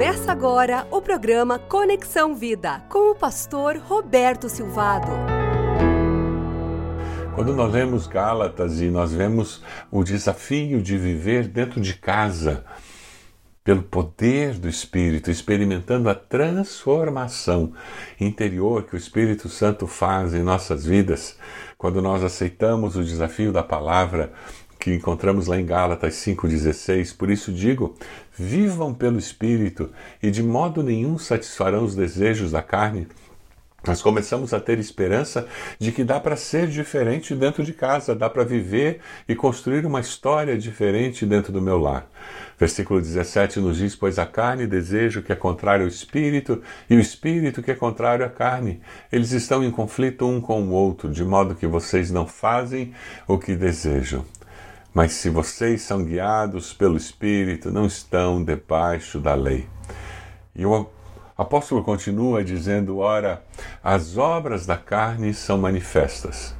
[0.00, 5.08] Começa agora o programa Conexão Vida com o pastor Roberto Silvado.
[7.34, 12.64] Quando nós lemos Gálatas e nós vemos o desafio de viver dentro de casa,
[13.62, 17.74] pelo poder do Espírito, experimentando a transformação
[18.18, 21.36] interior que o Espírito Santo faz em nossas vidas,
[21.76, 24.32] quando nós aceitamos o desafio da palavra
[24.80, 27.14] que encontramos lá em Gálatas 5,16.
[27.14, 27.94] Por isso digo:
[28.36, 29.90] vivam pelo Espírito
[30.22, 33.06] e de modo nenhum satisfarão os desejos da carne.
[33.86, 35.46] Nós começamos a ter esperança
[35.78, 40.00] de que dá para ser diferente dentro de casa, dá para viver e construir uma
[40.00, 42.06] história diferente dentro do meu lar.
[42.58, 46.96] Versículo 17 nos diz: Pois a carne deseja o que é contrário ao espírito, e
[46.96, 48.82] o espírito que é contrário à carne.
[49.10, 52.92] Eles estão em conflito um com o outro, de modo que vocês não fazem
[53.26, 54.26] o que desejam.
[54.92, 59.68] Mas se vocês são guiados pelo Espírito, não estão debaixo da lei.
[60.54, 60.88] E o
[61.38, 63.42] apóstolo continua dizendo: Ora,
[63.82, 66.54] as obras da carne são manifestas.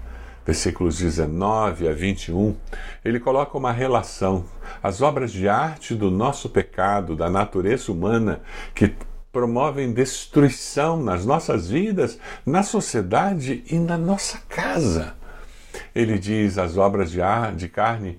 [0.47, 2.56] Versículos 19 a 21,
[3.05, 4.44] ele coloca uma relação.
[4.83, 8.41] As obras de arte do nosso pecado, da natureza humana,
[8.75, 8.94] que
[9.33, 15.19] promovem destruição nas nossas vidas, na sociedade e na nossa casa.
[15.94, 18.18] Ele diz: as obras de, ar, de carne,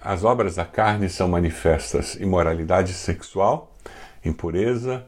[0.00, 3.76] as obras da carne são manifestas: imoralidade sexual,
[4.24, 5.04] impureza,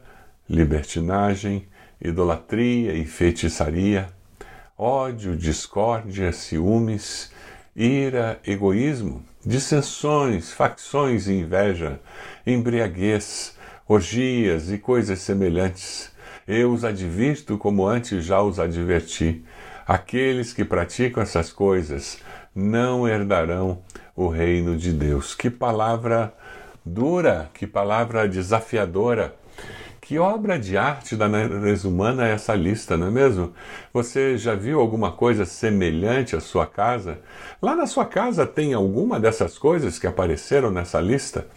[0.49, 1.67] libertinagem,
[2.01, 4.07] idolatria e feitiçaria,
[4.77, 7.31] ódio, discórdia, ciúmes,
[7.75, 11.99] ira, egoísmo, dissensões, facções e inveja,
[12.45, 13.55] embriaguez,
[13.87, 16.11] orgias e coisas semelhantes.
[16.47, 19.43] Eu os advirto como antes já os adverti.
[19.87, 22.19] Aqueles que praticam essas coisas
[22.53, 23.81] não herdarão
[24.17, 25.33] o reino de Deus.
[25.33, 26.33] Que palavra
[26.85, 29.33] dura, que palavra desafiadora.
[30.01, 33.53] Que obra de arte da natureza humana é essa lista, não é mesmo?
[33.93, 37.19] Você já viu alguma coisa semelhante à sua casa?
[37.61, 41.47] Lá na sua casa tem alguma dessas coisas que apareceram nessa lista?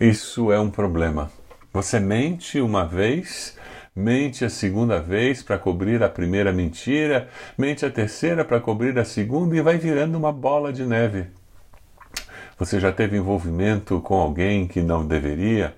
[0.00, 1.30] Isso é um problema.
[1.74, 3.56] Você mente uma vez
[3.96, 9.06] mente a segunda vez para cobrir a primeira mentira, mente a terceira para cobrir a
[9.06, 11.28] segunda e vai virando uma bola de neve.
[12.58, 15.74] Você já teve envolvimento com alguém que não deveria?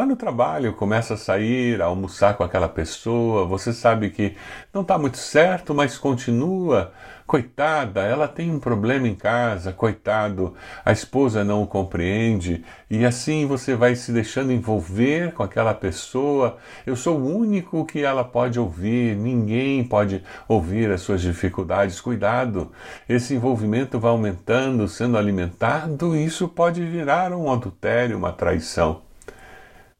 [0.00, 4.34] Lá no trabalho, começa a sair, a almoçar com aquela pessoa, você sabe que
[4.72, 6.90] não está muito certo, mas continua.
[7.26, 13.44] Coitada, ela tem um problema em casa, coitado, a esposa não o compreende, e assim
[13.44, 16.56] você vai se deixando envolver com aquela pessoa.
[16.86, 22.00] Eu sou o único que ela pode ouvir, ninguém pode ouvir as suas dificuldades.
[22.00, 22.72] Cuidado,
[23.06, 29.09] esse envolvimento vai aumentando, sendo alimentado, e isso pode virar um adultério, uma traição.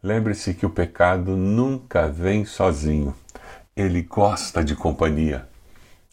[0.02, 3.14] Lembre-se que o pecado nunca vem sozinho.
[3.76, 5.46] Ele gosta de companhia.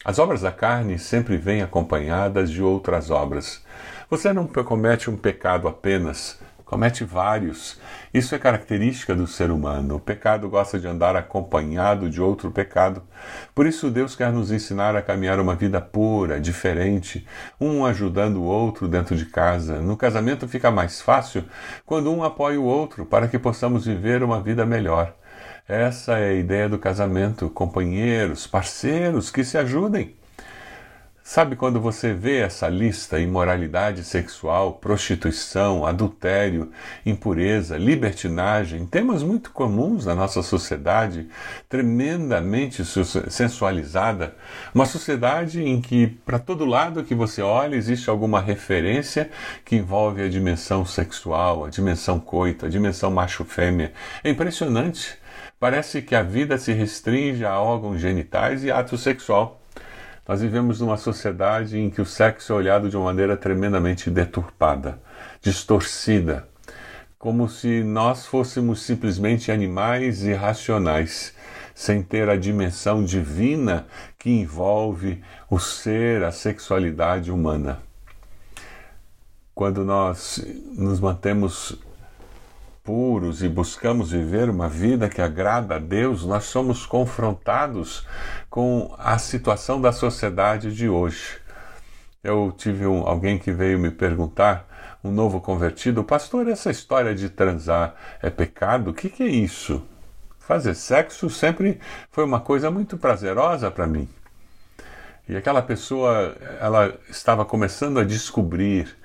[0.04, 3.64] As obras da carne sempre vêm acompanhadas de outras obras.
[4.10, 6.38] Você não comete um pecado apenas,
[6.68, 7.80] comete vários.
[8.12, 9.96] Isso é característica do ser humano.
[9.96, 13.02] O pecado gosta de andar acompanhado de outro pecado.
[13.54, 17.26] Por isso, Deus quer nos ensinar a caminhar uma vida pura, diferente,
[17.58, 19.80] um ajudando o outro dentro de casa.
[19.80, 21.42] No casamento fica mais fácil
[21.86, 25.14] quando um apoia o outro para que possamos viver uma vida melhor.
[25.66, 30.17] Essa é a ideia do casamento: companheiros, parceiros que se ajudem.
[31.30, 36.72] Sabe quando você vê essa lista: imoralidade sexual, prostituição, adultério,
[37.04, 41.28] impureza, libertinagem, temas muito comuns na nossa sociedade,
[41.68, 44.36] tremendamente sensualizada,
[44.74, 49.30] uma sociedade em que para todo lado que você olha existe alguma referência
[49.66, 53.92] que envolve a dimensão sexual, a dimensão coito, a dimensão macho-fêmea.
[54.24, 55.18] É impressionante.
[55.60, 59.60] Parece que a vida se restringe a órgãos genitais e ato sexual.
[60.28, 65.00] Nós vivemos numa sociedade em que o sexo é olhado de uma maneira tremendamente deturpada,
[65.40, 66.46] distorcida,
[67.18, 71.32] como se nós fôssemos simplesmente animais irracionais,
[71.74, 73.86] sem ter a dimensão divina
[74.18, 77.78] que envolve o ser, a sexualidade humana.
[79.54, 80.44] Quando nós
[80.76, 81.78] nos mantemos
[82.88, 88.06] puros e buscamos viver uma vida que agrada a Deus, nós somos confrontados
[88.48, 91.38] com a situação da sociedade de hoje.
[92.24, 94.66] Eu tive um, alguém que veio me perguntar,
[95.04, 98.88] um novo convertido, pastor, essa história de transar é pecado?
[98.88, 99.82] O que, que é isso?
[100.38, 101.78] Fazer sexo sempre
[102.10, 104.08] foi uma coisa muito prazerosa para mim.
[105.28, 108.96] E aquela pessoa, ela estava começando a descobrir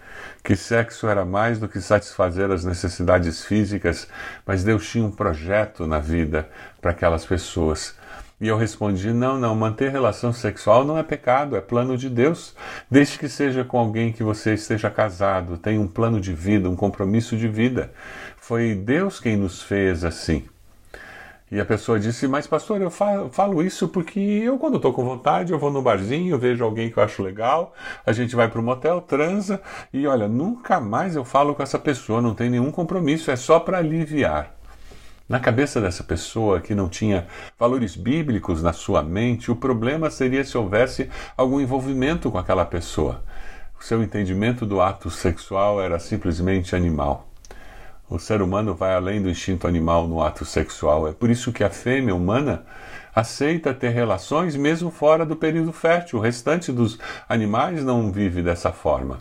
[0.44, 4.08] que sexo era mais do que satisfazer as necessidades físicas,
[4.46, 6.50] mas Deus tinha um projeto na vida
[6.82, 7.96] para aquelas pessoas.
[8.42, 12.54] E eu respondi: não, não, manter relação sexual não é pecado, é plano de Deus.
[12.92, 16.76] Desde que seja com alguém que você esteja casado, tenha um plano de vida, um
[16.76, 17.92] compromisso de vida.
[18.36, 20.44] Foi Deus quem nos fez assim.
[21.54, 25.54] E a pessoa disse: Mas, pastor, eu falo isso porque eu, quando estou com vontade,
[25.54, 28.64] eu vou no barzinho, vejo alguém que eu acho legal, a gente vai para o
[28.64, 29.62] motel, transa,
[29.94, 33.60] e olha, nunca mais eu falo com essa pessoa, não tem nenhum compromisso, é só
[33.60, 34.56] para aliviar.
[35.30, 37.28] Na cabeça dessa pessoa que não tinha
[37.60, 41.08] valores bíblicos na sua mente, o problema seria se houvesse
[41.38, 43.24] algum envolvimento com aquela pessoa.
[43.80, 47.33] O seu entendimento do ato sexual era simplesmente animal.
[48.14, 51.08] O ser humano vai além do instinto animal no ato sexual.
[51.08, 52.64] É por isso que a fêmea humana
[53.16, 56.20] aceita ter relações mesmo fora do período fértil.
[56.20, 59.18] O restante dos animais não vive dessa forma.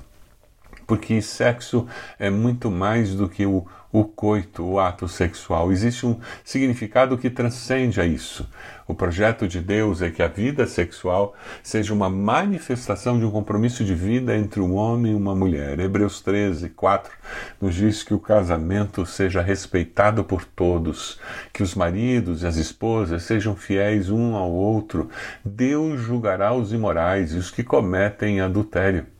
[0.93, 1.87] Porque sexo
[2.19, 5.71] é muito mais do que o o coito, o ato sexual.
[5.71, 8.49] Existe um significado que transcende a isso.
[8.89, 13.85] O projeto de Deus é que a vida sexual seja uma manifestação de um compromisso
[13.85, 15.79] de vida entre um homem e uma mulher.
[15.79, 17.13] Hebreus 13, 4
[17.61, 21.21] nos diz que o casamento seja respeitado por todos,
[21.53, 25.11] que os maridos e as esposas sejam fiéis um ao outro.
[25.45, 29.12] Deus julgará os imorais e os que cometem adultério.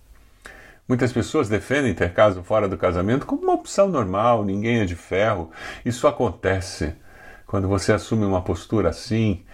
[0.89, 4.97] Muitas pessoas defendem ter caso fora do casamento como uma opção normal, ninguém é de
[4.97, 5.51] ferro.
[5.85, 6.95] Isso acontece.
[7.47, 9.45] Quando você assume uma postura assim,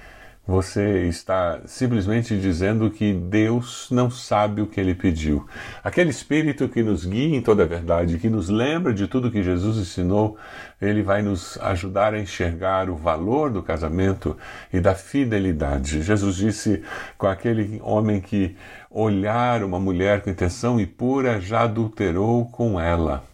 [0.49, 5.47] você está simplesmente dizendo que Deus não sabe o que ele pediu.
[5.85, 9.43] Aquele Espírito que nos guia em toda a verdade, que nos lembra de tudo que
[9.43, 10.39] Jesus ensinou,
[10.81, 14.39] ele vai nos ajudar a enxergar o valor do casamento
[14.73, 16.01] e da fidelidade.
[16.01, 16.83] Jesus disse
[17.19, 18.57] com aquele homem que
[18.91, 23.28] olhar uma mulher com intenção impura já adulterou com ela.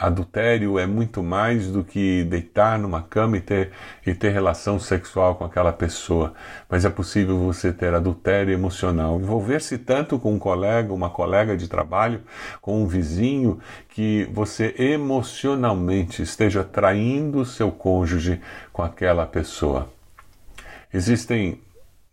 [0.00, 3.70] Adultério é muito mais do que deitar numa cama e ter,
[4.06, 6.34] e ter relação sexual com aquela pessoa,
[6.68, 11.68] mas é possível você ter adultério emocional, envolver-se tanto com um colega, uma colega de
[11.68, 12.22] trabalho,
[12.60, 13.58] com um vizinho,
[13.88, 18.40] que você emocionalmente esteja traindo seu cônjuge
[18.72, 19.88] com aquela pessoa.
[20.92, 21.60] Existem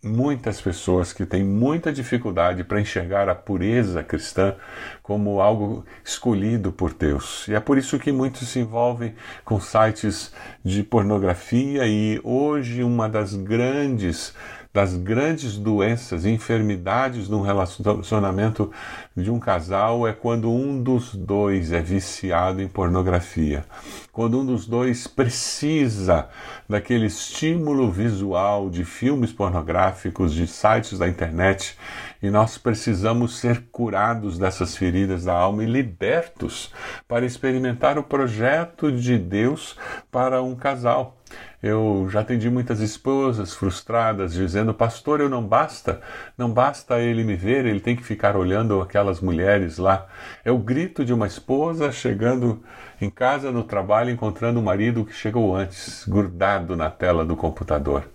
[0.01, 4.56] muitas pessoas que têm muita dificuldade para enxergar a pureza cristã
[5.04, 7.48] como algo escolhido por Deus.
[7.50, 9.13] E é por isso que muitos se envolvem
[9.44, 14.34] com sites de pornografia e hoje uma das grandes
[14.71, 18.71] das grandes doenças enfermidades no relacionamento
[19.18, 23.66] de um casal é quando um dos dois é viciado em pornografia.
[24.12, 26.30] Quando um dos dois precisa
[26.68, 31.75] daquele estímulo visual de filmes pornográficos, de sites da internet,
[32.21, 36.71] e nós precisamos ser curados dessas feridas da alma e libertos
[37.07, 39.77] para experimentar o projeto de Deus
[40.12, 41.18] para um casal.
[41.62, 46.01] Eu já atendi muitas esposas frustradas dizendo: Pastor, eu não basta,
[46.38, 50.07] não basta ele me ver, ele tem que ficar olhando aquelas mulheres lá.
[50.44, 52.63] É o grito de uma esposa chegando
[53.01, 58.10] em casa, no trabalho, encontrando um marido que chegou antes, grudado na tela do computador.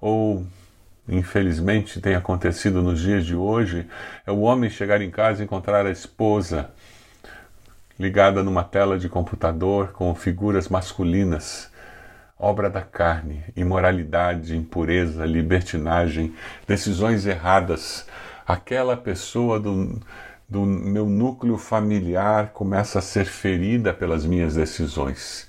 [0.00, 0.44] Ou
[1.16, 3.86] infelizmente tem acontecido nos dias de hoje,
[4.26, 6.70] é o homem chegar em casa e encontrar a esposa
[7.98, 11.70] ligada numa tela de computador com figuras masculinas
[12.42, 16.34] obra da carne, imoralidade, impureza, libertinagem,
[16.66, 18.04] decisões erradas.
[18.44, 20.00] Aquela pessoa do,
[20.48, 25.48] do meu núcleo familiar começa a ser ferida pelas minhas decisões.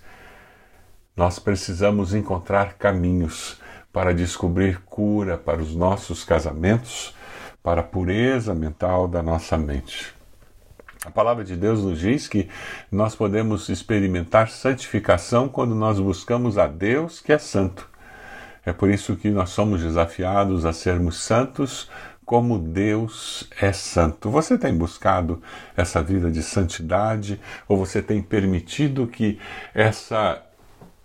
[1.18, 3.60] Nós precisamos encontrar caminhos
[3.94, 7.14] para descobrir cura para os nossos casamentos,
[7.62, 10.14] para a pureza mental da nossa mente.
[11.06, 12.50] A palavra de Deus nos diz que
[12.92, 17.88] nós podemos experimentar santificação quando nós buscamos a Deus que é santo.
[18.66, 21.90] É por isso que nós somos desafiados a sermos santos
[22.26, 24.30] como Deus é santo.
[24.30, 25.42] Você tem buscado
[25.76, 29.38] essa vida de santidade ou você tem permitido que
[29.74, 30.42] essa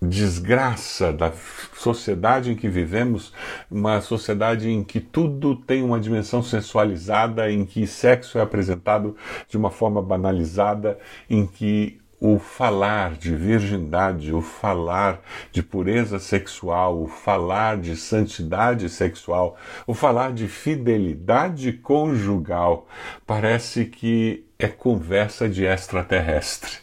[0.00, 1.32] desgraça da
[1.74, 3.32] sociedade em que vivemos,
[3.70, 9.16] uma sociedade em que tudo tem uma dimensão sensualizada, em que sexo é apresentado
[9.48, 15.20] de uma forma banalizada, em que o falar de virgindade, o falar
[15.52, 22.88] de pureza sexual, o falar de santidade sexual, o falar de fidelidade conjugal,
[23.24, 26.78] parece que é conversa de extraterrestre.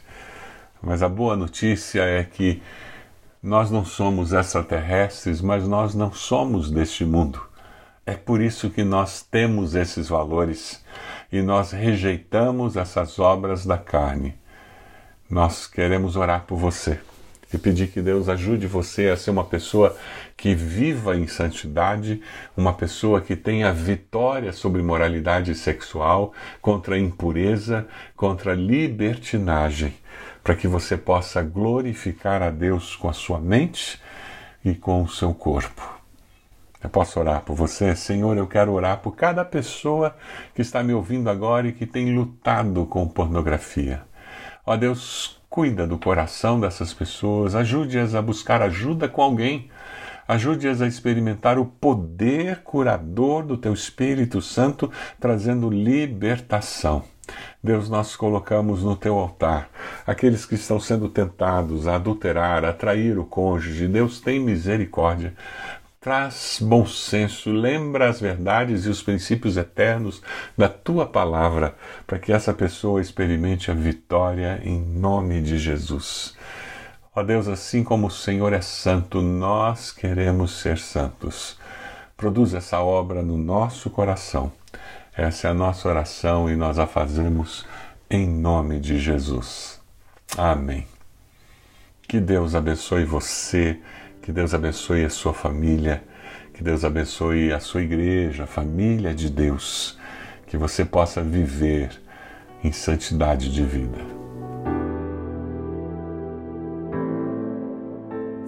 [0.82, 2.62] Mas a boa notícia é que
[3.46, 7.40] nós não somos extraterrestres, mas nós não somos deste mundo.
[8.04, 10.84] É por isso que nós temos esses valores.
[11.32, 14.34] e nós rejeitamos essas obras da carne.
[15.30, 17.00] Nós queremos orar por você
[17.54, 19.96] e pedir que Deus ajude você a ser uma pessoa
[20.36, 22.22] que viva em santidade,
[22.56, 29.94] uma pessoa que tenha vitória sobre moralidade sexual, contra impureza, contra libertinagem,
[30.46, 34.00] para que você possa glorificar a Deus com a sua mente
[34.64, 35.82] e com o seu corpo.
[36.84, 37.96] Eu posso orar por você?
[37.96, 40.16] Senhor, eu quero orar por cada pessoa
[40.54, 44.04] que está me ouvindo agora e que tem lutado com pornografia.
[44.64, 49.72] Ó Deus, cuida do coração dessas pessoas, ajude-as a buscar ajuda com alguém,
[50.28, 57.04] ajude-as a experimentar o poder curador do Teu Espírito Santo, trazendo libertação.
[57.64, 59.70] Deus, nós colocamos no teu altar
[60.06, 63.88] aqueles que estão sendo tentados a adulterar, a trair o cônjuge.
[63.88, 65.34] Deus tem misericórdia.
[66.00, 70.22] Traz bom senso, lembra as verdades e os princípios eternos
[70.56, 71.74] da tua palavra,
[72.06, 76.35] para que essa pessoa experimente a vitória em nome de Jesus.
[77.16, 81.58] Ó Deus, assim como o Senhor é santo, nós queremos ser santos.
[82.18, 84.52] Produz essa obra no nosso coração.
[85.16, 87.66] Essa é a nossa oração e nós a fazemos
[88.10, 89.80] em nome de Jesus.
[90.38, 90.86] Amém.
[92.08, 93.80] Que Deus abençoe você
[94.26, 96.04] que Deus abençoe a sua família,
[96.52, 100.00] que Deus abençoe a sua igreja, a família de Deus,
[100.48, 101.92] que você possa viver
[102.64, 104.15] em santidade de vida.